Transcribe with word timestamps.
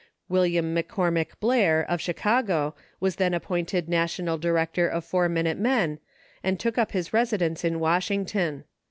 William 0.27 0.73
McCormick 0.75 1.39
Blair, 1.39 1.85
of 1.87 2.01
Chicago, 2.01 2.73
was 2.99 3.17
then 3.17 3.35
ap 3.35 3.43
pointed 3.43 3.87
National 3.87 4.35
Director 4.35 4.87
of 4.87 5.05
Four 5.05 5.29
Minute 5.29 5.59
Men 5.59 5.99
and 6.43 6.59
took 6.59 6.79
up 6.79 6.91
his 6.91 7.13
residence 7.13 7.63
in 7.63 7.79
Washington. 7.79 8.63